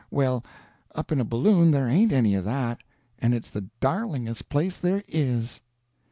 [0.09, 0.43] Well,
[0.95, 2.81] up in a balloon there ain't any of that,
[3.19, 5.61] and it's the darlingest place there is.